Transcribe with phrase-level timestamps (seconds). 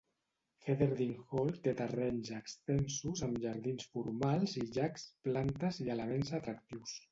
[0.61, 6.99] Heatherden Hall té terrenys extensos amb jardins formals i llacs, plantes i elements atractius.